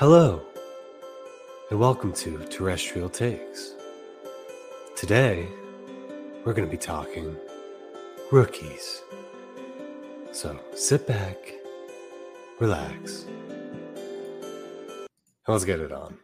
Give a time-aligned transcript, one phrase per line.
[0.00, 0.40] Hello,
[1.68, 3.74] and welcome to Terrestrial Takes.
[4.96, 5.46] Today,
[6.42, 7.36] we're going to be talking
[8.32, 9.02] rookies.
[10.32, 11.36] So sit back,
[12.58, 13.26] relax,
[15.04, 15.08] and
[15.46, 16.16] let's get it on.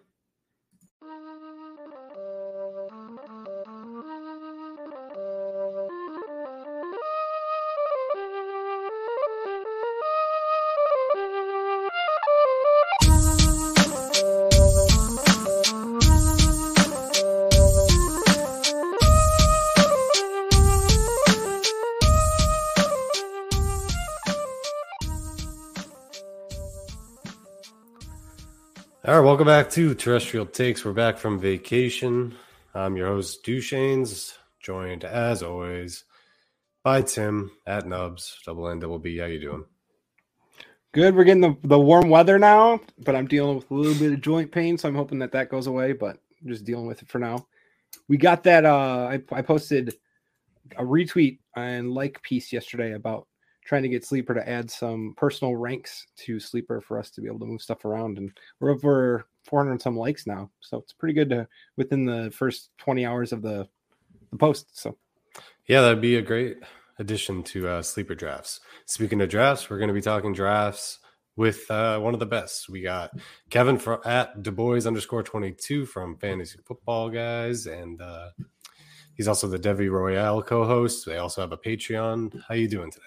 [29.36, 30.82] Welcome back to Terrestrial Takes.
[30.82, 32.34] We're back from vacation.
[32.74, 36.04] I'm your host, Dushanes, joined as always
[36.82, 39.18] by Tim at Nubs, double N, double B.
[39.18, 39.66] How you doing?
[40.92, 41.14] Good.
[41.14, 44.22] We're getting the, the warm weather now, but I'm dealing with a little bit of
[44.22, 45.92] joint pain, so I'm hoping that that goes away.
[45.92, 47.46] But I'm just dealing with it for now.
[48.08, 48.64] We got that.
[48.64, 49.96] Uh, I, I posted
[50.78, 53.26] a retweet and like piece yesterday about
[53.66, 57.26] trying to get Sleeper to add some personal ranks to Sleeper for us to be
[57.26, 60.92] able to move stuff around, and we're over 400 and some likes now, so it's
[60.92, 61.46] pretty good to
[61.76, 63.68] within the first 20 hours of the
[64.30, 64.78] the post.
[64.78, 64.96] So
[65.66, 66.58] Yeah, that'd be a great
[66.98, 68.60] addition to uh, sleeper drafts.
[68.86, 70.98] Speaking of drafts, we're going to be talking drafts
[71.36, 72.68] with uh, one of the best.
[72.68, 73.10] We got
[73.50, 78.30] Kevin from at Du Bois underscore 22 from Fantasy Football Guys, and uh,
[79.14, 81.04] he's also the Devy Royale co-host.
[81.04, 82.42] They also have a Patreon.
[82.48, 83.04] How you doing today?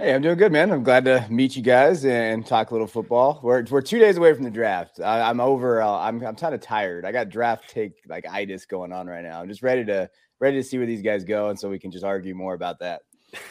[0.00, 0.70] Hey, I'm doing good, man.
[0.70, 3.40] I'm glad to meet you guys and talk a little football.
[3.42, 5.00] We're we're two days away from the draft.
[5.00, 5.82] I, I'm over.
[5.82, 7.04] Uh, I'm I'm kind of tired.
[7.04, 9.40] I got draft take like itis going on right now.
[9.40, 11.90] I'm just ready to ready to see where these guys go, and so we can
[11.90, 13.02] just argue more about that.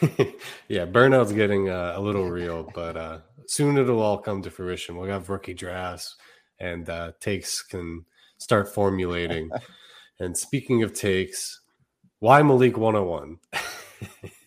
[0.68, 4.96] yeah, burnout's getting uh, a little real, but uh, soon it'll all come to fruition.
[4.96, 6.16] We'll have rookie drafts,
[6.58, 8.06] and uh, takes can
[8.38, 9.50] start formulating.
[10.18, 11.60] and speaking of takes,
[12.20, 13.36] why Malik 101?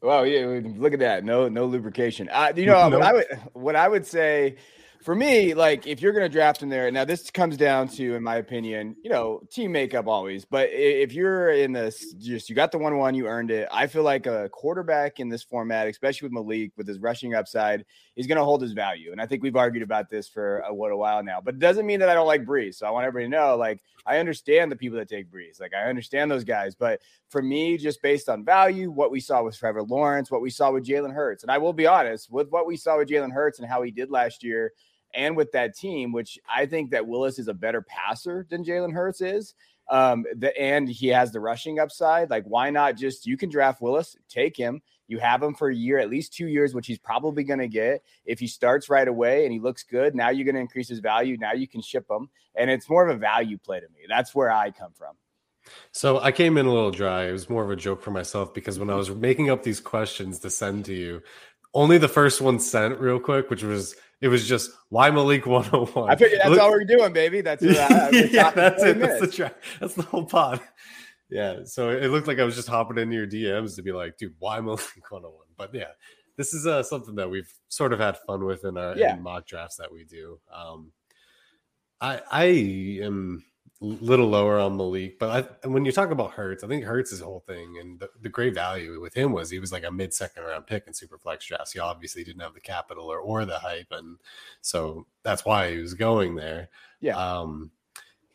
[0.00, 1.24] Well, yeah, look at that.
[1.24, 2.28] No, no lubrication.
[2.32, 2.98] Uh, you know, No.
[2.98, 4.56] what I would what I would say
[5.02, 8.14] for me, like if you're going to draft him there, now this comes down to,
[8.14, 10.44] in my opinion, you know, team makeup always.
[10.44, 13.68] But if you're in this, just you got the one one, you earned it.
[13.72, 17.84] I feel like a quarterback in this format, especially with Malik with his rushing upside,
[18.16, 19.12] is going to hold his value.
[19.12, 21.40] And I think we've argued about this for a, what a while now.
[21.40, 22.76] But it doesn't mean that I don't like Breece.
[22.76, 25.60] So I want everybody to know, like, I understand the people that take Breece.
[25.60, 26.74] Like, I understand those guys.
[26.74, 30.50] But for me, just based on value, what we saw with Trevor Lawrence, what we
[30.50, 33.32] saw with Jalen Hurts, and I will be honest with what we saw with Jalen
[33.32, 34.72] Hurts and how he did last year.
[35.14, 38.92] And with that team, which I think that Willis is a better passer than Jalen
[38.92, 39.54] Hurts is.
[39.90, 42.30] Um, the, and he has the rushing upside.
[42.30, 44.82] Like, why not just you can draft Willis, take him.
[45.06, 47.68] You have him for a year, at least two years, which he's probably going to
[47.68, 48.02] get.
[48.26, 50.98] If he starts right away and he looks good, now you're going to increase his
[50.98, 51.38] value.
[51.38, 52.28] Now you can ship him.
[52.54, 54.00] And it's more of a value play to me.
[54.06, 55.14] That's where I come from.
[55.92, 57.26] So I came in a little dry.
[57.26, 59.80] It was more of a joke for myself because when I was making up these
[59.80, 61.22] questions to send to you,
[61.74, 66.10] only the first one sent real quick, which was it was just why Malik 101.
[66.10, 67.40] I figured that's Look, all we're doing, baby.
[67.40, 68.98] That's uh, yeah, that's it.
[68.98, 69.56] That's the track.
[69.80, 70.60] That's the whole pod.
[71.30, 71.60] Yeah.
[71.64, 74.34] So it looked like I was just hopping into your DMs to be like, dude,
[74.38, 74.80] why Malik
[75.10, 75.32] 101?
[75.56, 75.92] But yeah,
[76.36, 79.14] this is uh, something that we've sort of had fun with in our yeah.
[79.14, 80.40] in mock drafts that we do.
[80.52, 80.92] Um,
[82.00, 82.44] I I
[83.02, 83.44] am
[83.80, 87.20] little lower on Malik, but I, when you talk about Hurts, I think Hurts' his
[87.20, 90.12] whole thing and the, the, great value with him was he was like a mid
[90.12, 91.72] second round pick in super flex drafts.
[91.72, 94.18] He obviously didn't have the capital or, or the hype, and
[94.62, 96.70] so that's why he was going there.
[97.00, 97.16] Yeah.
[97.16, 97.70] Um,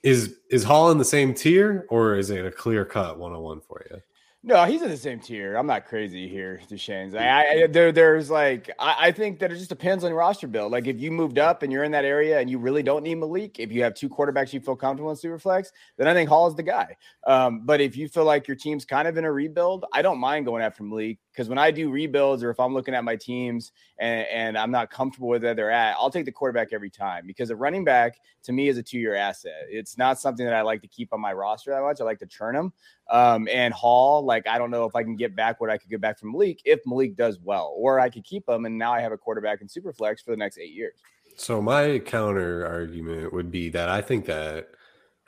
[0.02, 3.42] is is Hall in the same tier, or is it a clear cut one on
[3.42, 4.02] one for you?
[4.46, 5.56] No, he's in the same tier.
[5.56, 7.16] I'm not crazy here, Deshane's.
[7.16, 10.48] I, I there, there's like I, I, think that it just depends on your roster
[10.48, 10.74] build.
[10.74, 13.16] Like if you moved up and you're in that area and you really don't need
[13.16, 15.68] Malik, if you have two quarterbacks you feel comfortable in Superflex,
[15.98, 16.98] then I think Hall is the guy.
[17.26, 20.20] Um, but if you feel like your team's kind of in a rebuild, I don't
[20.20, 23.16] mind going after Malik because when I do rebuilds or if I'm looking at my
[23.16, 26.92] teams and, and I'm not comfortable with where they're at, I'll take the quarterback every
[26.92, 29.66] time because a running back to me is a two year asset.
[29.68, 32.00] It's not something that I like to keep on my roster that much.
[32.00, 32.74] I like to churn them.
[33.10, 35.90] Um, and Hall, like, I don't know if I can get back what I could
[35.90, 38.94] get back from Malik if Malik does well, or I could keep him and now
[38.94, 41.00] I have a quarterback in Superflex for the next eight years.
[41.36, 44.70] So my counter argument would be that I think that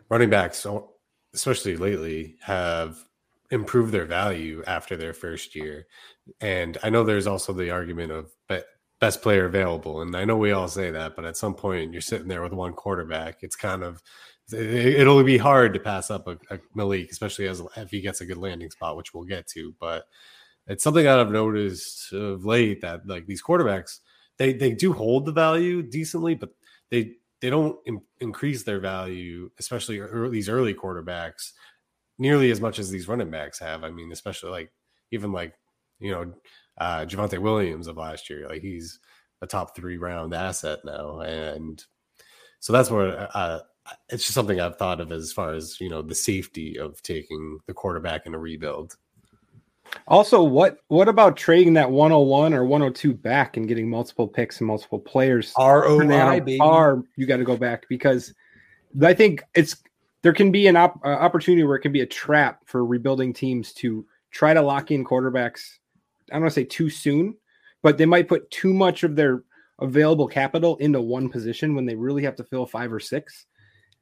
[0.09, 0.65] running backs,
[1.33, 3.03] especially lately, have
[3.51, 5.87] improve their value after their first year.
[6.41, 8.31] And I know there's also the argument of
[8.99, 10.01] best player available.
[10.01, 12.53] And I know we all say that, but at some point you're sitting there with
[12.53, 13.37] one quarterback.
[13.41, 14.01] It's kind of
[14.51, 18.25] it'll be hard to pass up a, a Malik, especially as if he gets a
[18.25, 19.73] good landing spot, which we'll get to.
[19.79, 20.05] But
[20.67, 23.99] it's something that I've noticed of late that like these quarterbacks,
[24.37, 26.51] they they do hold the value decently, but
[26.89, 29.99] they they don't in, increase their value, especially
[30.29, 31.51] these early quarterbacks,
[32.17, 33.83] nearly as much as these running backs have.
[33.83, 34.71] I mean, especially like
[35.11, 35.53] even like
[35.99, 36.33] you know
[36.77, 38.47] uh, Javonte Williams of last year.
[38.47, 38.99] Like he's
[39.41, 41.83] a top three round asset now, and
[42.59, 43.59] so that's what uh,
[44.09, 47.59] it's just something I've thought of as far as you know the safety of taking
[47.67, 48.95] the quarterback in a rebuild.
[50.07, 54.67] Also, what what about trading that 101 or 102 back and getting multiple picks and
[54.67, 55.53] multiple players?
[55.57, 56.59] ROI, baby.
[56.59, 58.33] R, you got to go back because
[59.03, 59.75] I think it's
[60.25, 63.31] there can be an op- uh, opportunity where it can be a trap for rebuilding
[63.31, 65.77] teams to try to lock in quarterbacks.
[66.31, 67.35] I don't want to say too soon,
[67.83, 69.43] but they might put too much of their
[69.77, 73.45] available capital into one position when they really have to fill five or six.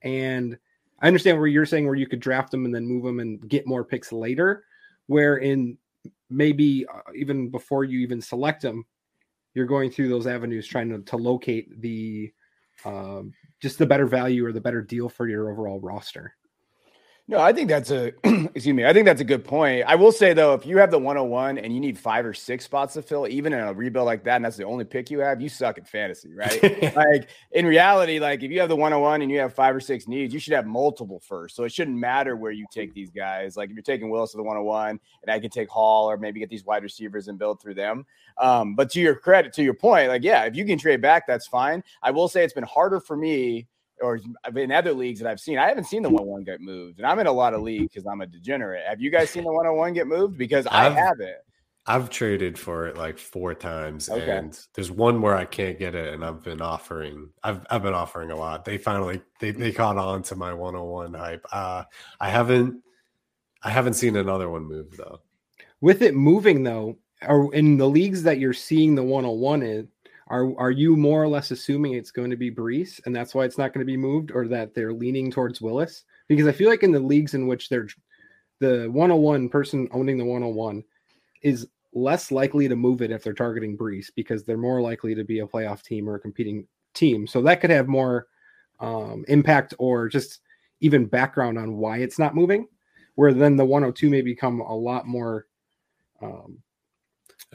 [0.01, 0.57] And
[1.01, 3.45] I understand where you're saying where you could draft them and then move them and
[3.49, 4.63] get more picks later,
[5.07, 5.77] where in
[6.29, 8.85] maybe uh, even before you even select them,
[9.55, 12.31] you're going through those avenues trying to, to locate the
[12.85, 16.35] um, just the better value or the better deal for your overall roster.
[17.29, 18.07] No, I think that's a
[18.53, 18.85] excuse me.
[18.85, 19.85] I think that's a good point.
[19.87, 22.65] I will say though, if you have the 101 and you need five or six
[22.65, 25.19] spots to fill, even in a rebuild like that, and that's the only pick you
[25.19, 26.61] have, you suck at fantasy, right?
[26.95, 30.05] like in reality, like if you have the 101 and you have five or six
[30.05, 31.55] needs, you should have multiple first.
[31.55, 33.55] So it shouldn't matter where you take these guys.
[33.55, 36.41] Like if you're taking Willis to the 101, and I can take Hall or maybe
[36.41, 38.05] get these wide receivers and build through them.
[38.37, 41.25] Um, but to your credit, to your point, like yeah, if you can trade back,
[41.25, 41.85] that's fine.
[42.01, 43.67] I will say it's been harder for me
[44.03, 44.19] or
[44.55, 47.07] in other leagues that I've seen, I haven't seen the one one get moved, and
[47.07, 48.83] I'm in a lot of leagues because I'm a degenerate.
[48.87, 50.37] Have you guys seen the one on one get moved?
[50.37, 51.35] Because I I've, haven't.
[51.85, 54.37] I've traded for it like four times, okay.
[54.37, 57.29] and there's one where I can't get it, and I've been offering.
[57.43, 58.65] I've I've been offering a lot.
[58.65, 61.45] They finally they they caught on to my 101 hype.
[61.51, 61.83] Uh,
[62.19, 62.81] I haven't
[63.63, 65.21] I haven't seen another one move though.
[65.81, 69.87] With it moving though, or in the leagues that you're seeing the 101 in
[70.33, 73.45] are are you more or less assuming it's going to be Breece and that's why
[73.45, 76.05] it's not going to be moved, or that they're leaning towards Willis?
[76.27, 77.87] Because I feel like in the leagues in which they're
[78.59, 80.83] the 101 person owning the 101
[81.43, 85.23] is less likely to move it if they're targeting Breece because they're more likely to
[85.23, 87.27] be a playoff team or a competing team.
[87.27, 88.27] So that could have more
[88.79, 90.39] um, impact or just
[90.79, 92.67] even background on why it's not moving.
[93.15, 95.45] Where then the 102 may become a lot more
[96.21, 96.57] um,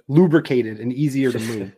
[0.06, 1.73] lubricated and easier to move.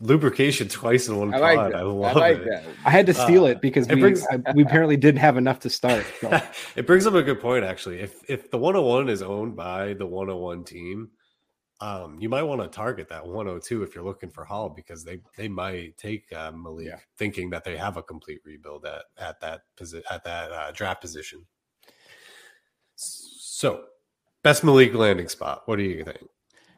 [0.00, 1.72] lubrication twice in one I like pod.
[1.72, 1.78] That.
[1.78, 2.44] I love I like it.
[2.48, 2.64] That.
[2.84, 5.36] I had to steal uh, it because it we, brings, I, we apparently didn't have
[5.36, 6.04] enough to start.
[6.20, 6.40] So.
[6.76, 8.00] it brings up a good point, actually.
[8.00, 11.10] If if the 101 is owned by the 101 team,
[11.82, 15.18] um, you might want to target that 102 if you're looking for Hall because they
[15.36, 16.98] they might take uh, Malik Yeah.
[17.16, 21.00] thinking that they have a complete rebuild at at that posi- at that uh, draft
[21.00, 21.44] position.
[22.94, 23.84] So,
[24.44, 25.62] best Malik landing spot.
[25.66, 26.18] What do you think?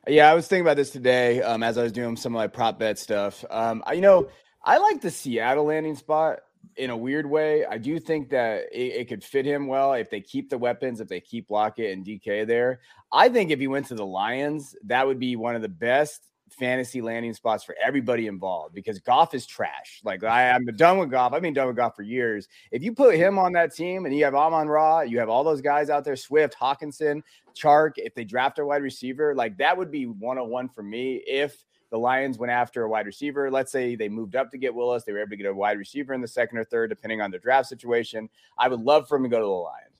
[0.07, 2.47] Yeah, I was thinking about this today um, as I was doing some of my
[2.47, 3.43] prop bet stuff.
[3.49, 4.29] Um, I, you know,
[4.63, 6.41] I like the Seattle landing spot
[6.77, 7.65] in a weird way.
[7.65, 11.01] I do think that it, it could fit him well if they keep the weapons,
[11.01, 12.81] if they keep Lockett and DK there.
[13.11, 16.23] I think if he went to the Lions, that would be one of the best
[16.55, 20.01] fantasy landing spots for everybody involved because Goff is trash.
[20.05, 21.33] Like I, I'm done with Goff.
[21.33, 22.49] I've been done with Goff for years.
[22.71, 25.45] If you put him on that team and you have Amon Ra, you have all
[25.45, 27.23] those guys out there, Swift, Hockenson,
[27.55, 31.17] Chark, if they draft a wide receiver, like that would be 101 for me.
[31.27, 34.75] If the Lions went after a wide receiver, let's say they moved up to get
[34.75, 37.21] Willis, they were able to get a wide receiver in the second or third, depending
[37.21, 38.29] on their draft situation.
[38.59, 39.91] I would love for him to go to the Lions.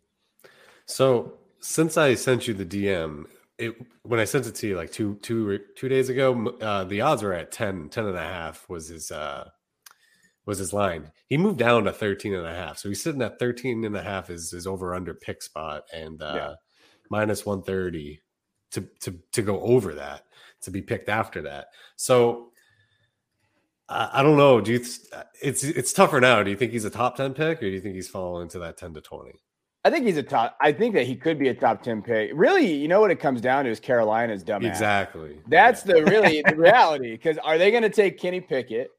[0.87, 3.27] So, since I sent you the DM,
[3.59, 7.01] it when I sent it to you like two two two days ago, uh, the
[7.03, 9.49] odds were at 10, 10 and a half was his uh
[10.47, 11.11] was his line.
[11.29, 12.79] He moved down to 13 and a half.
[12.79, 16.21] So he's sitting at 13 and a half is his over under pick spot and
[16.23, 16.55] uh Yeah.
[17.11, 18.21] minus 130
[18.73, 20.25] to to to go over that
[20.63, 21.69] to be picked after that.
[21.97, 22.51] So
[23.89, 24.61] I, I don't know.
[24.61, 24.79] Do you?
[24.79, 24.99] th-
[25.43, 26.43] It's it's tougher now.
[26.43, 28.59] Do you think he's a top ten pick, or do you think he's falling into
[28.61, 29.41] that ten to twenty?
[29.87, 30.57] I think he's a top.
[30.61, 32.31] I think that he could be a top ten pick.
[32.35, 34.69] Really, you know what it comes down to is Carolina's dumbass.
[34.69, 35.39] Exactly.
[35.49, 35.95] That's Yeah.
[35.97, 37.13] the really the reality.
[37.13, 38.91] Because are they going to take Kenny Pickett,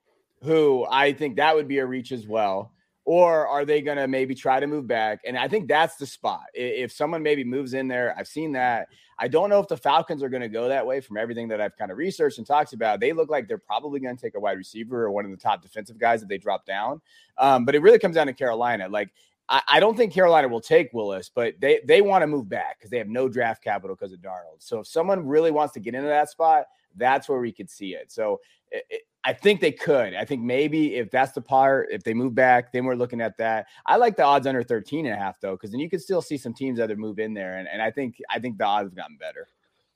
[0.44, 2.72] who I think that would be a reach as well,
[3.04, 5.22] or are they going to maybe try to move back?
[5.26, 6.44] And I think that's the spot.
[6.54, 8.88] If someone maybe moves in there, I've seen that.
[9.18, 11.00] I don't know if the Falcons are going to go that way.
[11.00, 14.00] From everything that I've kind of researched and talked about, they look like they're probably
[14.02, 16.38] going to take a wide receiver or one of the top defensive guys that they
[16.38, 17.02] drop down.
[17.40, 18.88] Um, but it really comes down to Carolina.
[18.90, 19.10] Like
[19.50, 22.78] I, I don't think Carolina will take Willis, but they they want to move back
[22.78, 24.60] because they have no draft capital because of Darnold.
[24.60, 27.94] So if someone really wants to get into that spot, that's where we could see
[27.96, 28.12] it.
[28.12, 28.40] So
[28.72, 30.14] it, it- I think they could.
[30.14, 33.36] I think maybe if that's the part, if they move back, then we're looking at
[33.40, 33.66] that.
[33.88, 36.22] I like the odds under 13 and a half though, because then you could still
[36.22, 37.58] see some teams that move in there.
[37.58, 39.48] And, and I think I think the odds have gotten better.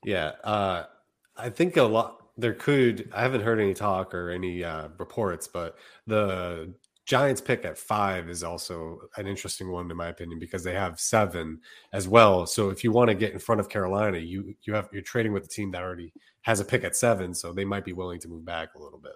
[0.04, 0.32] Yeah.
[0.42, 0.86] Uh,
[1.36, 5.46] I think a lot there could I haven't heard any talk or any uh, reports,
[5.46, 5.76] but
[6.08, 6.74] the
[7.10, 11.00] Giants pick at five is also an interesting one in my opinion because they have
[11.00, 11.58] seven
[11.92, 12.46] as well.
[12.46, 15.32] So if you want to get in front of Carolina, you you have you're trading
[15.32, 16.12] with a team that already
[16.42, 19.00] has a pick at seven, so they might be willing to move back a little
[19.00, 19.10] bit.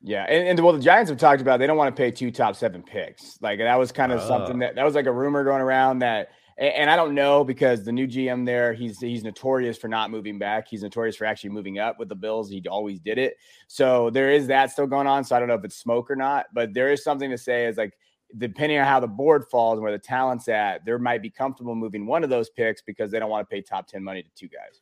[0.00, 2.30] Yeah, and, and well, the Giants have talked about they don't want to pay two
[2.30, 3.38] top seven picks.
[3.42, 4.60] Like that was kind of something Oh.
[4.60, 7.84] that that was like a rumor going around that, and, and I don't know because
[7.84, 10.68] the new GM there, he's he's notorious for not moving back.
[10.68, 12.50] He's notorious for actually moving up with the Bills.
[12.50, 13.36] He always did it.
[13.68, 15.24] So there is that still going on.
[15.24, 17.66] So I don't know if it's smoke or not, but there is something to say
[17.66, 17.94] is like
[18.38, 21.74] depending on how the board falls and where the talent's at, there might be comfortable
[21.74, 24.30] moving one of those picks because they don't want to pay top ten money to
[24.34, 24.80] two guys.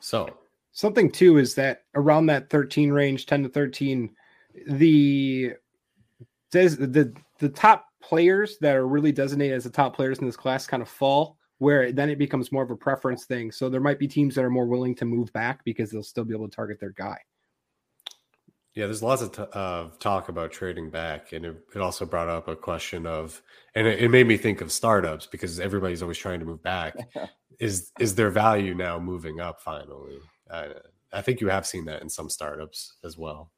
[0.00, 0.28] So
[0.72, 4.10] Something too is that around that 13 range, 10 to 13,
[4.68, 5.52] the
[6.52, 10.36] says the the top players that are really designated as the top players in this
[10.36, 13.52] class kind of fall where then it becomes more of a preference thing.
[13.52, 16.24] So there might be teams that are more willing to move back because they'll still
[16.24, 17.18] be able to target their guy.
[18.74, 22.28] Yeah, there's lots of t- of talk about trading back, and it, it also brought
[22.28, 23.42] up a question of,
[23.74, 26.94] and it, it made me think of startups because everybody's always trying to move back.
[27.60, 30.18] is is their value now moving up finally?
[30.48, 30.68] Uh,
[31.12, 33.50] I think you have seen that in some startups as well.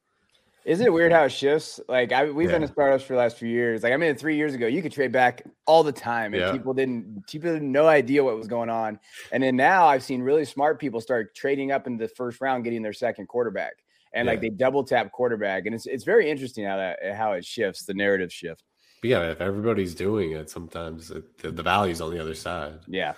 [0.64, 1.80] Isn't it weird how it shifts?
[1.88, 2.66] Like I, we've been Yeah.
[2.68, 3.82] in startups for the last few years.
[3.82, 6.52] Like I mean, three years ago, you could trade back all the time, and Yeah.
[6.52, 7.26] people didn't.
[7.26, 9.00] People had no idea what was going on.
[9.32, 12.62] And then now, I've seen really smart people start trading up in the first round,
[12.64, 13.72] getting their second quarterback,
[14.12, 17.44] and like they double tap quarterback, and it's it's very interesting how that how it
[17.44, 18.62] shifts the narrative shift.
[19.00, 22.74] But yeah, if everybody's doing it, sometimes it, the, the value's on the other side.
[22.86, 23.14] Yeah,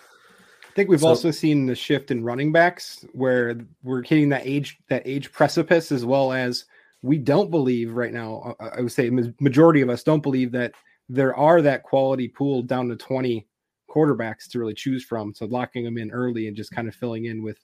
[0.62, 4.46] I think we've So- also seen the shift in running backs where we're hitting that
[4.46, 6.64] age that age precipice as well as
[7.04, 8.56] we don't believe right now.
[8.58, 10.73] uh, I would say majority of us don't believe that
[11.11, 13.46] there are that quality pool down to 20
[13.90, 15.34] quarterbacks to really choose from.
[15.34, 17.58] So locking them in early and just kind of filling in with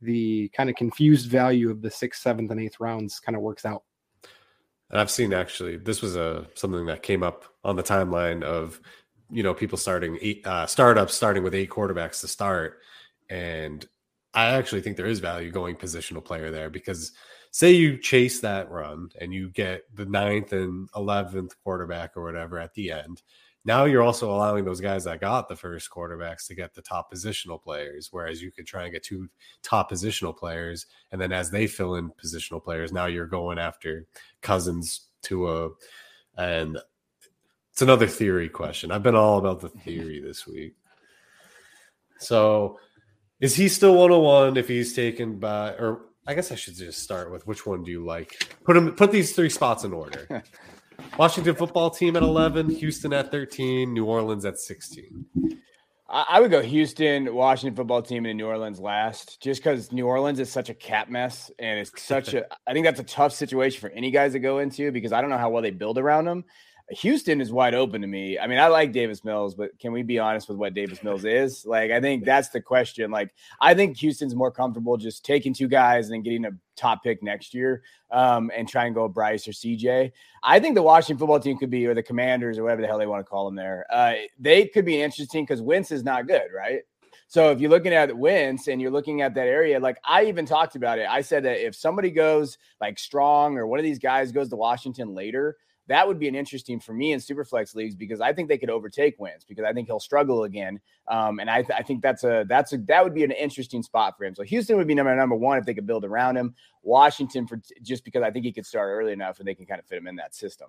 [0.00, 3.64] the kind of confused value of the sixth, seventh, and eighth rounds kind of works
[3.64, 3.84] out.
[4.90, 8.80] And I've seen actually this was a something that came up on the timeline of
[9.30, 12.80] you know people starting eight uh, startups starting with eight quarterbacks to start,
[13.30, 13.88] and
[14.34, 17.12] I actually think there is value going positional player there because
[17.54, 22.58] say you chase that run and you get the ninth and eleventh quarterback or whatever
[22.58, 23.22] at the end.
[23.64, 27.12] Now you're also allowing those guys that got the first quarterbacks to get the top
[27.14, 29.28] positional players, whereas you could try and get two
[29.62, 34.04] top positional players, and then as they fill in positional players, now you're going after
[34.42, 35.68] Cousins to a,
[36.36, 36.76] and
[37.70, 38.90] it's another theory question.
[38.90, 40.74] I've been all about the theory this week.
[42.18, 42.80] So
[43.38, 47.30] Is he still 101 if he's taken by or I guess I should just start
[47.30, 48.56] with which one do you like?
[48.64, 50.42] Put them, put these three spots in order.
[51.18, 55.26] Washington football team at 11, Houston at 13, New Orleans at 16.
[56.08, 60.38] I would go Houston, Washington football team, and New Orleans last, just because New Orleans
[60.38, 62.46] is such a cap mess, and it's such a.
[62.68, 65.30] I think that's a tough situation for any guys to go into because I don't
[65.30, 66.44] know how well they build around them.
[66.90, 68.38] Houston is wide open to me.
[68.38, 71.24] I mean, I like Davis Mills, but can we be honest with what Davis Mills
[71.24, 71.64] is?
[71.64, 73.10] Like, I think that's the question.
[73.10, 77.22] Like, I think Houston's more comfortable just taking two guys and getting a top pick
[77.22, 80.12] next year um, and try and go Bryce or CJ.
[80.42, 82.98] I think the Washington football team could be, or the Commanders, or whatever the hell
[82.98, 83.86] they want to call them there.
[83.90, 86.82] Uh, they could be interesting because Wentz is not good, right?
[87.28, 90.44] So if you're looking at Wentz and you're looking at that area, like I even
[90.44, 93.98] talked about it, I said that if somebody goes like strong or one of these
[93.98, 97.94] guys goes to Washington later, that would be an interesting for me in superflex leagues
[97.94, 100.80] because I think they could overtake Wentz because I think he'll struggle again.
[101.08, 103.82] Um, and I, th- I think that's a that's a that would be an interesting
[103.82, 104.34] spot for him.
[104.34, 106.54] So Houston would be number number one if they could build around him.
[106.82, 109.78] Washington for just because I think he could start early enough and they can kind
[109.78, 110.68] of fit him in that system.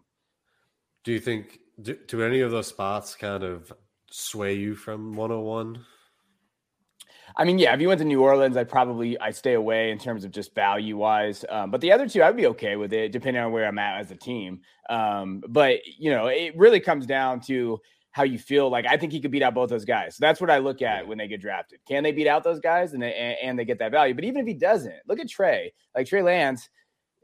[1.03, 3.71] Do you think do, do any of those spots kind of
[4.11, 5.85] sway you from 101?
[7.37, 9.97] I mean, yeah, if you went to New Orleans, I'd probably I stay away in
[9.97, 11.43] terms of just value wise.
[11.49, 13.99] Um, but the other two, I'd be okay with it, depending on where I'm at
[13.99, 14.61] as a team.
[14.89, 17.79] Um, but you know, it really comes down to
[18.11, 18.69] how you feel.
[18.69, 20.15] Like I think he could beat out both those guys.
[20.15, 21.79] So that's what I look at when they get drafted.
[21.87, 24.13] Can they beat out those guys and they, and they get that value?
[24.13, 25.73] But even if he doesn't, look at Trey.
[25.93, 26.69] Like Trey Lance,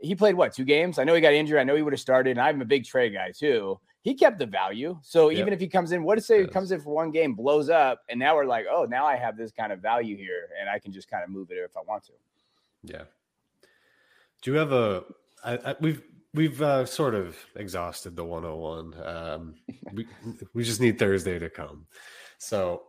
[0.02, 1.00] he played what two games?
[1.00, 1.60] I know he got injured.
[1.60, 4.40] I know he would have started, and I'm a big Trey guy too he kept
[4.40, 4.98] the value.
[5.04, 5.40] So yep.
[5.40, 6.48] even if he comes in, what to say yes.
[6.48, 9.16] he comes in for one game, blows up, and now we're like, oh, now I
[9.16, 11.78] have this kind of value here, and I can just kind of move it if
[11.78, 12.14] I want to.
[12.84, 13.04] Yeah.
[14.42, 15.04] Do you have a?
[15.44, 16.02] I, I, we've
[16.34, 18.96] we've uh, sort of exhausted the 101.
[19.06, 19.56] Um,
[19.94, 20.08] we
[20.54, 21.86] we just need Thursday to come.
[22.40, 22.84] So,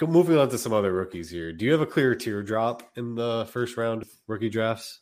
[0.00, 1.52] moving on to some other rookies here.
[1.52, 5.00] Do you have a clear teardrop in the first round rookie drafts?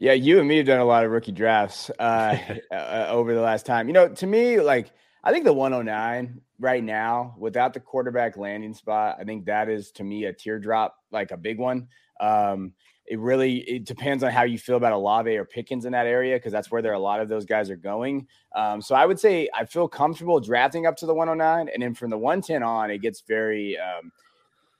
[0.00, 2.36] Yeah, you and me have done a lot of rookie drafts uh,
[2.72, 3.86] uh, over the last time.
[3.86, 4.92] You know, to me, like
[5.22, 9.90] I think the 109 right now, without the quarterback landing spot, I think that is
[9.92, 11.88] to me a teardrop, like a big one.
[12.18, 12.72] Um,
[13.06, 16.36] it really it depends on how you feel about Olave or Pickens in that area
[16.36, 18.26] because that's where there are a lot of those guys are going.
[18.56, 21.92] Um, so I would say I feel comfortable drafting up to the 109, and then
[21.92, 24.10] from the 110 on, it gets very um,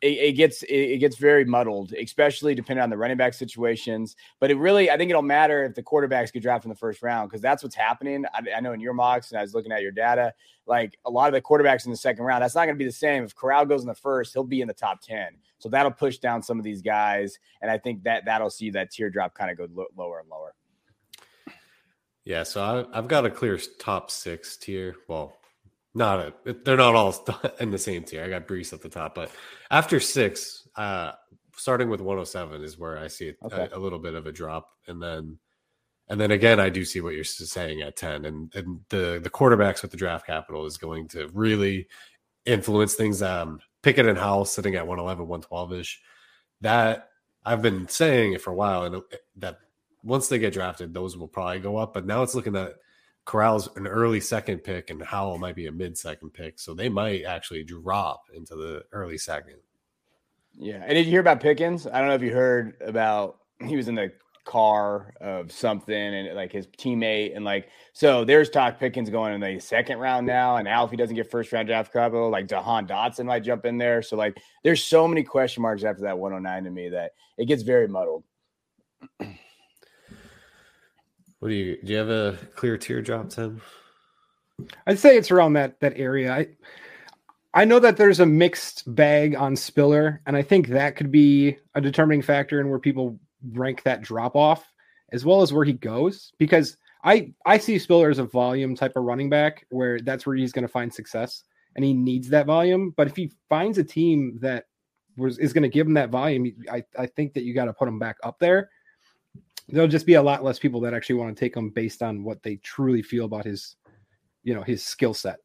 [0.02, 4.16] it, it, gets it, gets very muddled, especially depending on the running back situations.
[4.38, 7.02] But it really, I think it'll matter if the quarterbacks get drafted in the first
[7.02, 8.24] round because that's what's happening.
[8.34, 10.32] I, I, know in your mocks, and I was looking at your data,
[10.66, 12.86] like a lot of the quarterbacks in the second round, that's not going to be
[12.86, 13.24] the same.
[13.24, 16.18] If Corral goes in the first, he'll be in the top ten, so that'll push
[16.18, 19.58] down some of these guys, and I think that that'll see that teardrop kind of
[19.58, 20.54] go lo- lower and lower.
[22.24, 24.96] Yeah, so I, I've got a clear top six tier.
[25.08, 25.39] Well,
[25.94, 27.14] not a, they're not all
[27.60, 28.24] in the same tier.
[28.24, 29.30] I got Breece at the top, but
[29.70, 31.12] after six, uh,
[31.56, 33.68] starting with 107 is where I see okay.
[33.72, 35.38] a, a, little bit of a drop, and then
[36.08, 39.30] and then again, I do see what you're saying at 10, and and the the
[39.30, 41.88] quarterbacks with the draft capital is going to really
[42.46, 43.22] influence things.
[43.22, 46.00] Um, Pickett and Howell sitting at 111, 112 ish.
[46.60, 47.08] That
[47.44, 49.02] I've been saying it for a while, and
[49.36, 49.58] that
[50.02, 51.94] once they get drafted, those will probably go up.
[51.94, 52.74] But now it's looking at
[53.24, 56.58] Corral's an early second pick and Howell might be a mid second pick.
[56.58, 59.56] So they might actually drop into the early second.
[60.52, 60.82] Yeah.
[60.84, 61.86] And did you hear about Pickens?
[61.86, 64.12] I don't know if you heard about he was in the
[64.46, 69.40] car of something and like his teammate and like so there's talk Pickens going in
[69.40, 72.48] the second round now and now if he doesn't get first round draft capital like
[72.48, 76.18] Jahan Dotson might jump in there so like there's so many question marks after that
[76.18, 78.24] 109 to me that it gets very muddled.
[81.40, 81.92] What do you do?
[81.92, 83.60] You have a clear teardrop, Tim?
[84.86, 86.32] I'd say it's around that that area.
[86.32, 86.48] I
[87.54, 91.56] I know that there's a mixed bag on Spiller, and I think that could be
[91.74, 93.18] a determining factor in where people
[93.52, 94.70] rank that drop off,
[95.12, 96.30] as well as where he goes.
[96.38, 100.36] Because I I see Spiller as a volume type of running back, where that's where
[100.36, 101.42] he's going to find success,
[101.74, 102.92] and he needs that volume.
[102.94, 104.66] But if he finds a team that
[105.16, 107.72] was is going to give him that volume, I I think that you got to
[107.72, 108.68] put him back up there
[109.72, 112.24] there'll just be a lot less people that actually want to take him based on
[112.24, 113.76] what they truly feel about his,
[114.42, 115.38] you know, his skill set.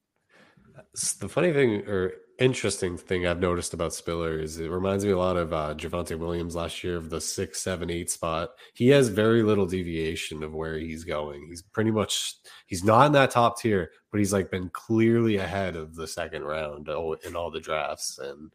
[1.19, 5.17] The funny thing or interesting thing I've noticed about Spiller is it reminds me a
[5.17, 8.51] lot of uh, Javonte Williams last year of the six, seven, eight spot.
[8.73, 11.47] He has very little deviation of where he's going.
[11.47, 12.35] He's pretty much
[12.65, 16.43] he's not in that top tier, but he's like been clearly ahead of the second
[16.43, 18.51] round in all the drafts and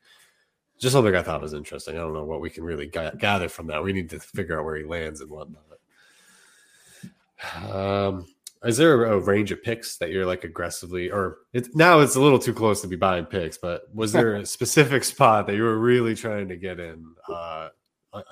[0.81, 1.95] just something I thought was interesting.
[1.95, 3.83] I don't know what we can really g- gather from that.
[3.85, 5.63] We need to figure out where he lands and whatnot.
[7.65, 8.27] Um,
[8.65, 12.21] Is there a range of picks that you're like aggressively, or it's now it's a
[12.21, 15.63] little too close to be buying picks, but was there a specific spot that you
[15.63, 17.69] were really trying to get in uh,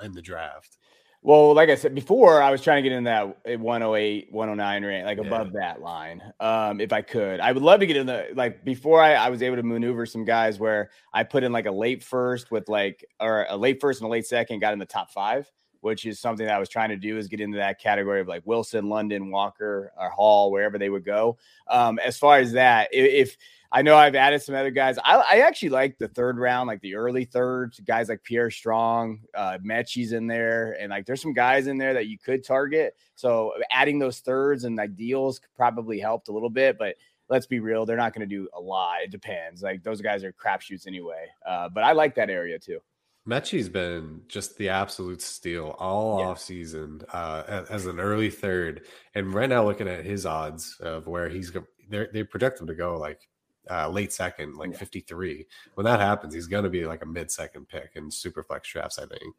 [0.03, 0.77] in the draft?
[1.21, 5.05] Well, like I said before, I was trying to get in that 108, 109 range,
[5.05, 6.21] like above that line.
[6.39, 9.29] Um, if I could, I would love to get in the like before I, I
[9.29, 12.69] was able to maneuver some guys where I put in like a late first with
[12.69, 16.05] like or a late first and a late second, got in the top five, which
[16.05, 18.43] is something that I was trying to do is get into that category of like
[18.45, 21.37] Wilson, London, Walker, or Hall, wherever they would go.
[21.67, 23.37] Um, as far as that, if, if
[23.71, 24.97] I know I've added some other guys.
[25.05, 29.19] I, I, actually like the third round, like the early third, guys like Pierre Strong,
[29.35, 32.95] uh, Metchie's in there, and like there's some guys in there that you could target.
[33.15, 36.95] So adding those thirds and like deals probably helped a little bit, but
[37.29, 39.03] let's be real, they're not going to do a lot.
[39.03, 39.61] It depends.
[39.61, 41.27] Like those guys are crapshoots anyway.
[41.47, 42.79] Uh, but I like that area too.
[43.27, 46.25] Metchie's been just the absolute steal all yeah.
[46.27, 51.07] off season uh, as an early third, and right now looking at his odds of
[51.07, 51.51] where he's
[51.89, 53.27] they project him to go like
[53.69, 54.77] uh, late second, like yeah.
[54.77, 55.45] 53.
[55.75, 58.69] When that happens, he's going to be like a mid second pick in super flex
[58.71, 59.35] drafts, I think.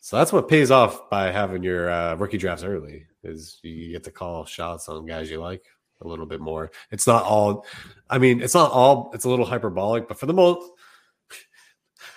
[0.00, 4.04] So that's what pays off by having your uh, rookie drafts early is you get
[4.04, 5.64] to call shots on guys you like
[6.02, 6.70] a little bit more.
[6.90, 7.64] It's not all,
[8.10, 10.70] I mean, it's not all, it's a little hyperbolic, but for the most,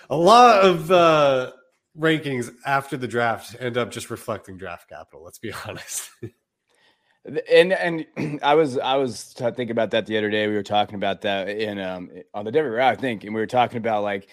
[0.10, 1.52] a lot of uh,
[1.98, 5.24] rankings after the draft end up just reflecting draft capital.
[5.24, 6.10] Let's be honest.
[7.52, 8.06] And and
[8.43, 10.48] I was I was thinking about that the other day.
[10.48, 13.48] We were talking about that in um on the Denver, I think, and we were
[13.48, 14.30] talking about like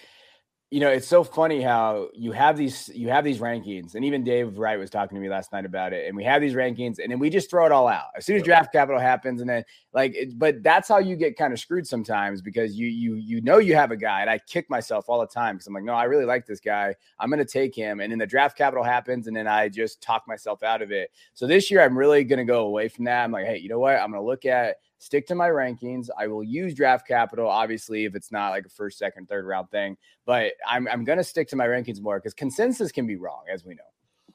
[0.75, 4.25] you know, it's so funny how you have these you have these rankings, and even
[4.25, 6.05] Dave Wright was talking to me last night about it.
[6.05, 8.35] And we have these rankings, and then we just throw it all out as soon
[8.35, 11.61] as draft capital happens, and then like, it, but that's how you get kind of
[11.61, 15.05] screwed sometimes because you you you know you have a guy, and I kick myself
[15.07, 17.45] all the time because I'm like, no, I really like this guy, I'm going to
[17.45, 20.81] take him, and then the draft capital happens, and then I just talk myself out
[20.81, 21.09] of it.
[21.35, 23.23] So this year, I'm really going to go away from that.
[23.23, 23.95] I'm like, hey, you know what?
[23.95, 26.09] I'm going to look at stick to my rankings.
[26.17, 29.69] I will use draft capital, obviously, if it's not like a first, second, third round
[29.69, 33.15] thing, but I'm, I'm going to stick to my rankings more because consensus can be
[33.15, 33.83] wrong, as we know.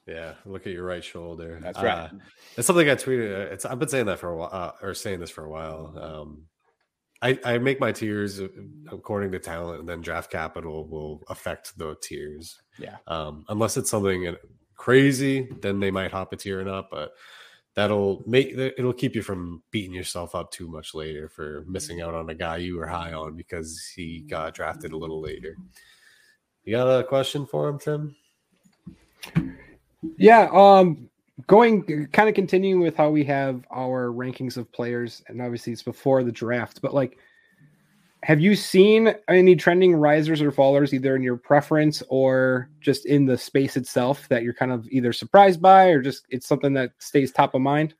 [0.07, 1.59] Yeah, look at your right shoulder.
[1.61, 2.05] That's right.
[2.05, 2.09] Uh,
[2.57, 3.33] it's something I tweeted.
[3.33, 5.49] Uh, it's I've been saying that for a while, uh, or saying this for a
[5.49, 5.93] while.
[6.01, 6.45] Um,
[7.21, 8.47] I, I make my tiers uh,
[8.91, 12.59] according to talent, and then draft capital will affect the tiers.
[12.79, 12.97] Yeah.
[13.07, 14.35] Um, unless it's something
[14.75, 16.89] crazy, then they might hop a tier and up.
[16.89, 17.11] But
[17.75, 22.13] that'll make it'll keep you from beating yourself up too much later for missing out
[22.13, 25.55] on a guy you were high on because he got drafted a little later.
[26.63, 28.15] You got a question for him, Tim?
[30.17, 31.09] Yeah, um
[31.47, 35.83] going kind of continuing with how we have our rankings of players and obviously it's
[35.83, 37.17] before the draft, but like
[38.23, 43.25] have you seen any trending risers or fallers either in your preference or just in
[43.25, 46.91] the space itself that you're kind of either surprised by or just it's something that
[46.99, 47.95] stays top of mind?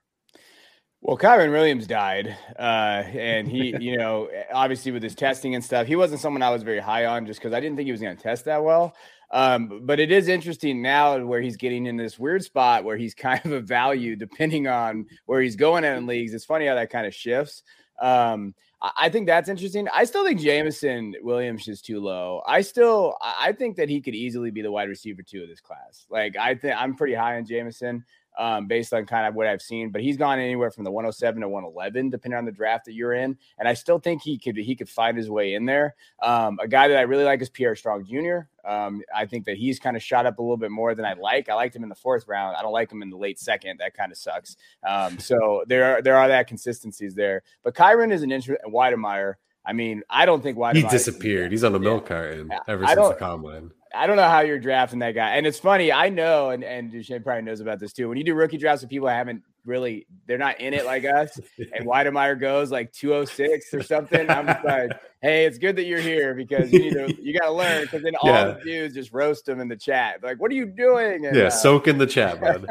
[1.04, 5.88] Well, Kyren Williams died, uh, and he, you know, obviously with his testing and stuff,
[5.88, 8.02] he wasn't someone I was very high on just because I didn't think he was
[8.02, 8.94] going to test that well.
[9.32, 13.14] Um, but it is interesting now where he's getting in this weird spot where he's
[13.16, 16.36] kind of a value depending on where he's going in leagues.
[16.36, 17.64] It's funny how that kind of shifts.
[18.00, 18.54] Um,
[18.98, 19.88] I think that's interesting.
[19.94, 22.42] I still think Jameson Williams is too low.
[22.48, 25.62] I still I think that he could easily be the wide receiver two of this
[25.62, 26.08] class.
[26.10, 28.04] Like I think I'm pretty high on Jameson
[28.38, 29.92] um, based on kind of what I've seen.
[29.92, 33.14] But he's gone anywhere from the 107 to 111, depending on the draft that you're
[33.14, 33.38] in.
[33.58, 35.96] And I still think he could he could find his way in there.
[36.22, 38.40] Um, a guy that I really like is Pierre Strong Jr.
[38.64, 41.14] Um, I think that he's kind of shot up a little bit more than I
[41.14, 41.50] like.
[41.50, 42.56] I liked him in the fourth round.
[42.56, 43.80] I don't like him in the late second.
[43.80, 44.56] That kind of sucks.
[44.88, 47.44] Um, so there are there are that consistencies there.
[47.64, 49.36] But Kyren is an interesting Wydermyer.
[49.66, 50.76] I mean, I don't think Wydermyer.
[50.76, 51.52] He disappeared.
[51.52, 52.08] He's on the milk yeah.
[52.08, 53.72] carton ever since the combine.
[53.94, 55.36] I don't know how you're drafting that guy.
[55.36, 58.08] And it's funny, I know, and, and Duchesne probably knows about this too.
[58.08, 61.04] When you do rookie drafts with people that haven't really, they're not in it like
[61.04, 65.86] us, and Wydermyer goes like 206 or something, I'm just like, hey, it's good that
[65.86, 67.82] you're here because you need to, you got to learn.
[67.84, 68.46] Because then all yeah.
[68.46, 70.24] the dudes just roast them in the chat.
[70.24, 71.26] Like, what are you doing?
[71.26, 72.66] And, yeah, uh, soak in the chat, bud.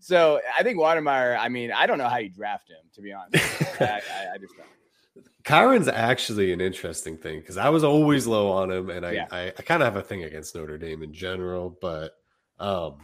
[0.00, 3.12] so I think Wydermyer, I mean, I don't know how you draft him, to be
[3.12, 3.80] honest.
[3.80, 4.68] I, I, I just don't.
[5.44, 9.26] Kyren's actually an interesting thing because I was always low on him, and I yeah.
[9.30, 12.12] I, I kind of have a thing against Notre Dame in general, but
[12.58, 12.98] um,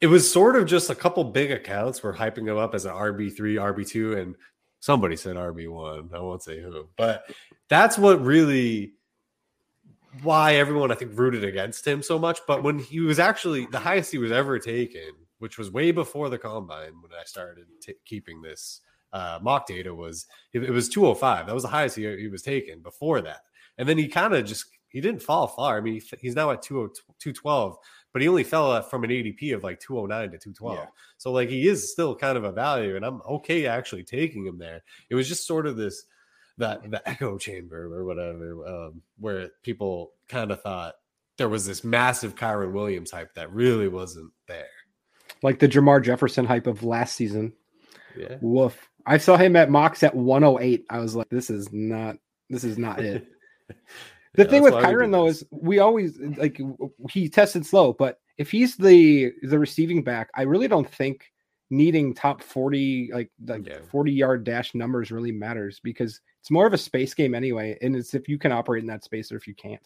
[0.00, 2.92] it was sort of just a couple big accounts were hyping him up as an
[2.92, 4.34] RB three, RB two, and
[4.80, 6.10] somebody said RB one.
[6.14, 7.24] I won't say who, but
[7.68, 8.94] that's what really
[10.22, 12.40] why everyone I think rooted against him so much.
[12.46, 16.30] But when he was actually the highest he was ever taken, which was way before
[16.30, 18.80] the combine when I started t- keeping this
[19.14, 21.46] uh, mock data was it, was 205.
[21.46, 23.40] That was the highest he, he was taken before that.
[23.78, 25.78] And then he kind of just he didn't fall far.
[25.78, 27.76] I mean, he, he's now at 212,
[28.12, 30.78] but he only fell from an ADP of like 209 to 212.
[30.78, 30.86] Yeah.
[31.16, 34.58] So like he is still kind of a value, and I'm okay actually taking him
[34.58, 34.82] there.
[35.08, 36.04] It was just sort of this
[36.58, 40.94] that the echo chamber or whatever, um, where people kind of thought
[41.36, 44.66] there was this massive Kyren Williams hype that really wasn't there.
[45.42, 47.52] Like the Jermar Jefferson hype of last season.
[48.16, 48.36] Yeah.
[48.40, 48.88] Woof.
[49.06, 50.86] I saw him at mocks at 108.
[50.90, 52.16] I was like, this is not
[52.50, 53.26] this is not it.
[54.36, 56.60] The Yeah, thing with Kyren though is we always like
[57.08, 61.32] he tested slow, but if he's the the receiving back, I really don't think
[61.70, 63.78] needing top 40 like like Yeah.
[63.90, 67.96] 40 yard dash numbers really matters because it's more of a space game anyway and
[67.96, 69.80] it's if you can operate in that space or if you can't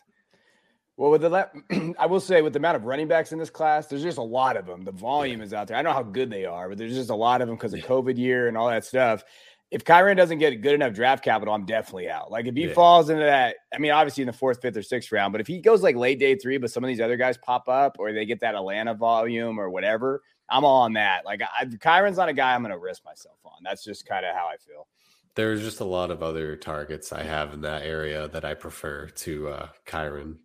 [0.98, 3.50] Well, with the le- I will say with the amount of running backs in this
[3.50, 4.84] class, there's just a lot of them.
[4.84, 5.76] The volume is out there.
[5.76, 7.72] I don't know how good they are, but there's just a lot of them because
[7.72, 9.22] of COVID year and all that stuff.
[9.70, 12.32] If Kyren doesn't get good enough draft capital, I'm definitely out.
[12.32, 12.72] Like if he Yeah.
[12.74, 15.46] falls into that, I mean, obviously in the fourth, fifth, or sixth round, but if
[15.46, 18.12] he goes like late day three, but some of these other guys pop up or
[18.12, 21.24] they get that Atlanta volume or whatever, I'm all on that.
[21.24, 23.58] Like I, Kyren's not a guy I'm going to risk myself on.
[23.62, 24.88] That's just kind of how I feel.
[25.36, 29.06] There's just a lot of other targets I have in that area that I prefer
[29.06, 30.38] to uh Kyren.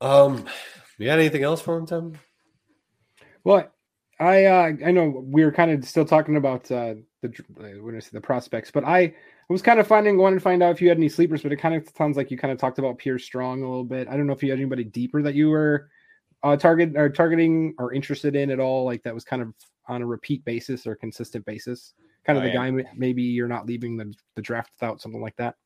[0.00, 0.44] Um,
[0.98, 2.18] you got anything else for him, Tim?
[3.44, 3.68] well
[4.20, 7.82] i uh i know we were kind of still talking about uh the dr- uh,
[7.82, 9.12] what did I say, the prospects but i
[9.48, 11.56] was kind of finding wanting to find out if you had any sleepers but it
[11.56, 14.16] kind of sounds like you kind of talked about pierre strong a little bit i
[14.16, 15.90] don't know if you had anybody deeper that you were
[16.42, 19.52] uh target or targeting or interested in at all like that was kind of
[19.88, 21.92] on a repeat basis or consistent basis
[22.24, 22.70] kind of Oh, the yeah.
[22.70, 25.56] guy maybe you're not leaving the, the draft without something like that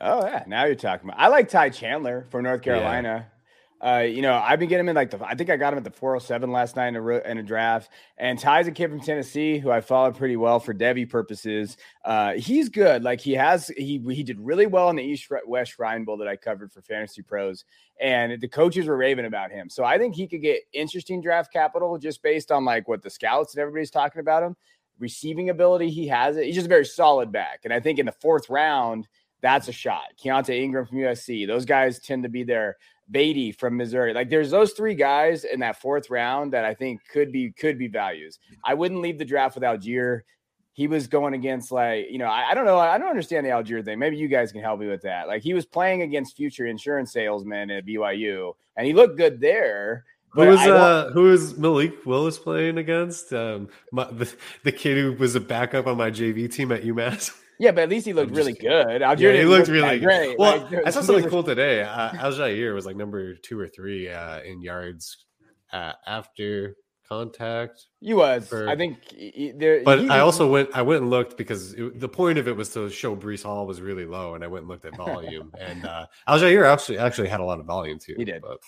[0.00, 1.20] Oh yeah, now you're talking about.
[1.20, 2.78] I like Ty Chandler from North Yeah.
[3.80, 5.24] Uh, you know, I've been getting him in like the.
[5.24, 7.90] I think I got him at the 407 last night in a in a draft.
[8.18, 11.78] And Ty's a kid from Tennessee who I followed pretty well for Devy purposes.
[12.04, 13.02] Uh, he's good.
[13.02, 16.28] Like he has, he he did really well in the East West Shrine Bowl that
[16.28, 17.64] I covered for Fantasy Pros,
[17.98, 19.70] and the coaches were raving about him.
[19.70, 23.10] So I think he could get interesting draft capital just based on like what the
[23.10, 24.56] scouts and everybody's talking about him.
[24.98, 26.44] Receiving ability, he has it.
[26.44, 27.60] He's just a very solid back.
[27.64, 29.08] And I think in the fourth round,
[29.40, 30.12] that's a shot.
[30.22, 31.46] Keaontay Ingram from USC.
[31.46, 32.76] Those guys tend to be there.
[33.10, 34.14] Badie from Missouri.
[34.14, 37.78] Like there's those three guys in that fourth round that I think could be could
[37.78, 38.38] be values.
[38.64, 40.20] I wouldn't leave the draft with Allgeier.
[40.72, 42.78] He was going against like, you know, I, I don't know.
[42.78, 43.98] I don't understand the Allgeier thing.
[43.98, 45.26] Maybe you guys can help me with that.
[45.26, 50.04] Like he was playing against future insurance salesmen at BYU and he looked good there.
[50.30, 53.32] Who but was uh who was Malik Willis playing against?
[53.32, 57.36] Um my, the, the kid who was a backup on my JV team at UMass.
[57.60, 59.02] yeah, but at least he looked really good.
[59.02, 60.38] Allgeier yeah, he didn't looked really great.
[60.38, 61.82] Well, Like, I saw something cool today.
[61.82, 65.26] Uh, Allgeier was like number two or three uh, in yards
[65.72, 66.74] uh, after
[67.08, 67.86] contact.
[68.00, 68.48] He was.
[68.48, 69.82] for- I think he- he- there.
[69.84, 70.70] But he- I also went.
[70.74, 73.66] I went and looked because it, the point of it was to show Breece Hall
[73.66, 75.52] was really low, and I went and looked at volume.
[75.60, 78.14] and uh, Allgeier actually actually had a lot of volume too.
[78.16, 78.40] He did.
[78.42, 78.58] But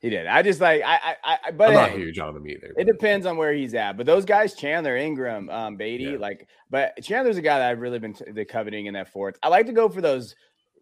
[0.00, 0.26] he did.
[0.26, 2.72] I just like I I, I but I'm not hey, huge on him either.
[2.76, 6.18] It depends on where he's at, but those guys, Chandler, Ingram, um, Badie, Yeah.
[6.18, 9.36] like, but Chandler's a guy that I've really been t- the coveting in that fourth.
[9.42, 10.36] I like to go for those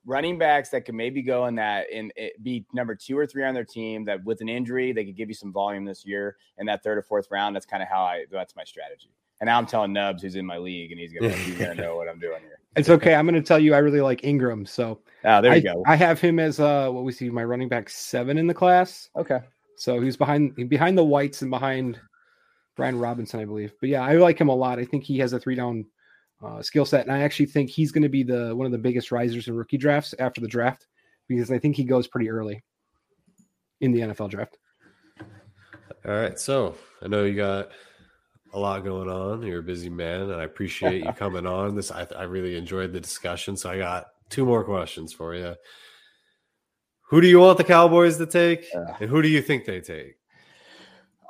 [0.04, 3.54] running backs that can maybe go in that and be number two or three on
[3.54, 4.04] their team.
[4.04, 6.98] That with an injury, they could give you some volume this year in that third
[6.98, 7.56] or fourth round.
[7.56, 8.24] That's kind of how I.
[8.30, 9.10] That's my strategy.
[9.40, 11.96] And now I'm telling Nubs who's in my league, and he's gonna he's gonna know
[11.96, 12.58] what I'm doing here.
[12.76, 15.56] it's okay i'm going to tell you i really like ingram so Oh, there I,
[15.56, 15.82] you go.
[15.86, 19.08] I have him as uh what we see my running back seven in the class
[19.16, 19.40] Okay.
[19.76, 21.98] So he's behind behind the whites and behind
[22.76, 23.72] Brian Robinson, I believe.
[23.80, 24.78] But yeah, I like him a lot.
[24.78, 25.84] I think he has a three down
[26.44, 28.78] uh, skill set, and I actually think he's going to be the one of the
[28.78, 30.86] biggest risers in rookie drafts after the draft
[31.28, 32.62] because I think he goes pretty early
[33.80, 34.58] in the NFL draft.
[36.06, 37.70] All right, so I know you got
[38.56, 39.42] a lot going on.
[39.42, 41.76] You're a busy man, and I appreciate you coming on.
[41.76, 43.56] This I, I really enjoyed the discussion.
[43.56, 45.54] So I got two more questions for you.
[47.10, 50.16] Who do you want the Cowboys to take, and who do you think they take?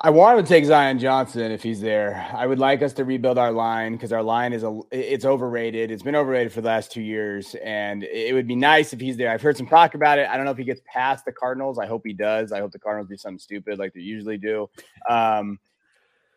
[0.00, 2.30] I want to take Zion Johnson if he's there.
[2.34, 5.90] I would like us to rebuild our line because our line is a it's overrated.
[5.90, 9.16] It's been overrated for the last two years, and it would be nice if he's
[9.16, 9.30] there.
[9.30, 10.28] I've heard some talk about it.
[10.28, 11.78] I don't know if he gets past the Cardinals.
[11.78, 12.52] I hope he does.
[12.52, 14.68] I hope the Cardinals do something stupid like they usually do.
[15.08, 15.58] Um,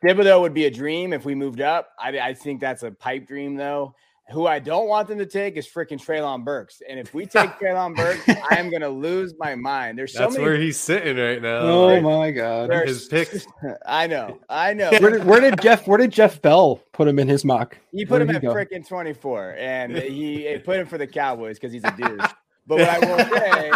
[0.03, 1.89] Thibodeaux would be a dream if we moved up.
[1.99, 3.95] I, I think that's a pipe dream though.
[4.31, 6.83] Who I don't want them to take is freaking Treylon Burks.
[6.87, 9.97] And if we take Treylon Burks, I am gonna lose my mind.
[9.97, 11.57] There's so That's many where he's sitting right now.
[11.61, 12.03] Oh Right?
[12.03, 12.69] my god!
[12.69, 13.47] There- His picks.
[13.87, 14.91] I know, I know.
[14.99, 15.87] Where did, where did Jeff?
[15.87, 17.75] Where did Jeff Bell put him in his mock?
[17.91, 21.07] He Where put him did at freaking 24, and he he put him for the
[21.07, 22.21] Cowboys because he's a dude.
[22.67, 23.69] But what I will say,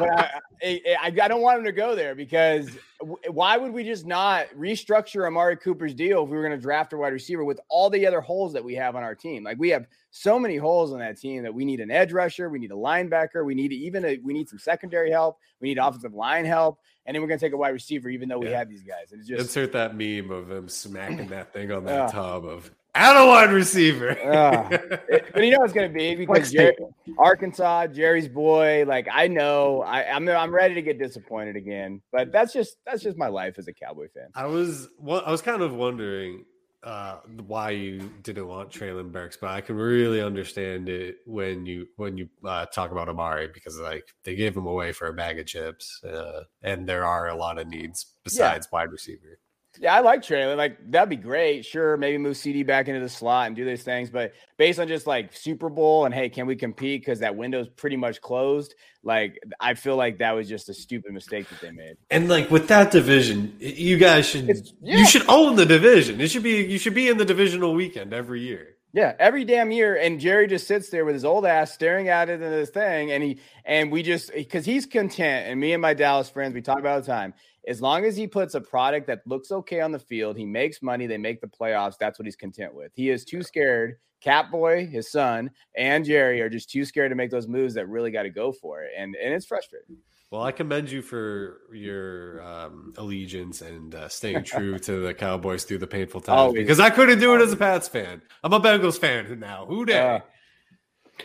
[0.00, 0.30] what I,
[0.64, 2.80] I, I I don't want him to go there because w-
[3.28, 6.92] why would we just not restructure Amari Cooper's deal if we were going to draft
[6.92, 9.44] a wide receiver with all the other holes that we have on our team?
[9.44, 12.48] Like we have so many holes on that team that we need an edge rusher,
[12.48, 15.78] we need a linebacker, we need even a, we need some secondary help, we need
[15.78, 18.50] offensive line help, and then we're going to take a wide receiver even though we
[18.50, 18.58] Yeah.
[18.58, 19.12] have these guys.
[19.12, 22.06] And it's just Insert that meme of him smacking that thing on that Yeah.
[22.10, 24.10] tub of out of wide receiver.
[25.10, 27.16] It- but you know it's going to be because Flex Jer- tape.
[27.18, 28.84] Arkansas, Jerry's boy.
[28.86, 32.00] Like I know, I, I'm I'm ready to get disappointed again.
[32.12, 34.28] But that's just that's just my life as a Cowboy fan.
[34.34, 36.44] I was well, I was kind of wondering
[36.82, 41.86] uh, why you didn't want Treylon Burks, but I can really understand it when you
[41.96, 45.38] when you uh, talk about Amari because like they gave him away for a bag
[45.38, 49.38] of chips, uh, and there are a lot of needs besides wide receiver.
[49.80, 50.56] Yeah, I like Treylon.
[50.56, 51.64] Like that'd be great.
[51.64, 54.88] Sure, maybe move CeeDee back into the slot and do these things, but based on
[54.88, 57.00] just like Super Bowl and hey, can we compete?
[57.00, 58.74] Because that window's pretty much closed.
[59.02, 61.96] Like I feel like that was just a stupid mistake that they made.
[62.10, 64.48] And like with that division, you guys should
[64.82, 64.98] yeah.
[64.98, 66.20] you should own the division.
[66.20, 68.74] It should be you should be in the divisional weekend every year.
[68.94, 72.30] Yeah, every damn year, and Jerry just sits there with his old ass staring at
[72.30, 75.82] it in this thing, and he and we just because he's content, and me and
[75.82, 77.34] my Dallas friends we talk about all the time.
[77.68, 80.80] As long as he puts a product that looks okay on the field, he makes
[80.80, 81.98] money, they make the playoffs.
[81.98, 82.92] That's what he's content with.
[82.94, 83.98] He is too scared.
[84.24, 88.10] Catboy, his son, and Jerry are just too scared to make those moves that really
[88.10, 89.96] got to go for it, and and it's frustrating.
[90.30, 95.64] Well, I commend you for your um, allegiance and uh, staying true to the Cowboys
[95.64, 96.58] through the painful times Always.
[96.58, 98.20] because I couldn't do it as a Pats fan.
[98.42, 99.64] I'm a Bengals fan now.
[99.66, 100.20] Who Dey?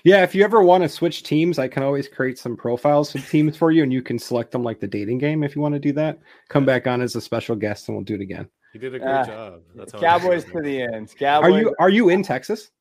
[0.04, 3.28] Yeah, if you ever want to switch teams, I can always create some profiles of
[3.30, 5.74] teams for you, and you can select them like the dating game if you want
[5.74, 6.20] to do that.
[6.50, 8.48] Come back on as a special guest, and we'll do it again.
[8.74, 9.62] you did a great uh, job.
[9.76, 10.56] That's how Cowboys feel.
[10.56, 11.14] to the end.
[11.22, 12.72] Are you are you in Texas?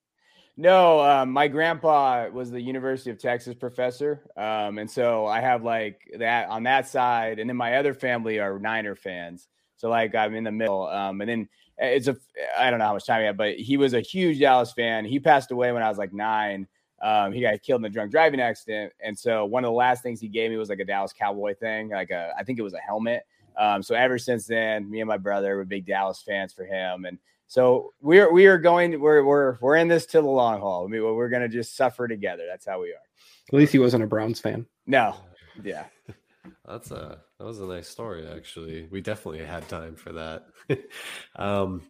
[0.57, 5.65] No, um, my grandpa was the University of Texas professor, um, and so I have
[5.65, 9.49] like that on that side, and then my other family are Niner fans.
[9.77, 11.49] So like I'm in the middle, um, and then
[11.79, 12.17] it's a
[12.57, 15.05] I don't know how much time he had, but he was a huge Dallas fan.
[15.05, 16.69] He passed away when I was like nine.
[17.03, 20.03] Um, he got killed in a drunk driving accident, and so one of the last
[20.03, 22.63] things he gave me was like a Dallas Cowboy thing, like a I think it
[22.63, 23.25] was a helmet.
[23.59, 27.05] Um, so ever since then, me and my brother were big Dallas fans for him,
[27.05, 30.85] and so we're we are going we're we're we're in this to the long haul.
[30.85, 32.45] I mean, we're gonna just suffer together.
[32.49, 33.53] That's how we are.
[33.53, 34.67] At least he wasn't a Browns fan.
[34.87, 35.17] No,
[35.63, 35.85] yeah,
[36.67, 38.89] That's a that was a nice story actually.
[38.91, 40.47] We definitely had time for that.
[41.37, 41.83] um,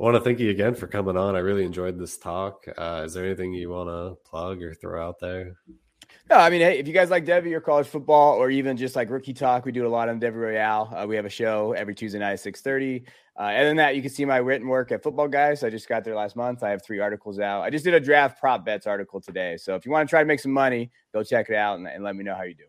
[0.00, 1.36] I want to thank you again for coming on.
[1.36, 2.64] I really enjoyed this talk.
[2.78, 5.56] Uh, is there anything you want to plug or throw out there?
[6.30, 6.36] no.
[6.36, 9.10] I mean, hey, if you guys like Devy or college football, or even just like
[9.10, 10.90] rookie talk, we do a lot on Devy Royale.
[10.96, 13.04] Uh, we have a show every Tuesday night at six thirty.
[13.38, 15.62] Uh, other than that, you can see my written work at Football Guys.
[15.62, 16.62] I just got there last month.
[16.62, 17.60] I have three articles out.
[17.60, 19.58] I just did a draft prop bets article today.
[19.58, 21.86] So if you want to try to make some money, go check it out and,
[21.86, 22.64] and let me know how you do.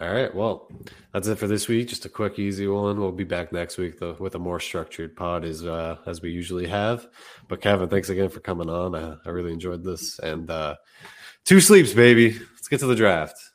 [0.00, 0.34] All right.
[0.34, 0.70] Well,
[1.12, 1.88] that's it for this week.
[1.88, 3.00] Just a quick, easy one.
[3.00, 6.30] We'll be back next week though, with a more structured pod as uh, as we
[6.30, 7.06] usually have.
[7.48, 8.94] But Kevin, thanks again for coming on.
[8.94, 10.18] I, I really enjoyed this.
[10.18, 10.76] And uh,
[11.44, 12.32] two sleeps, baby.
[12.32, 13.45] Let's get to the draft.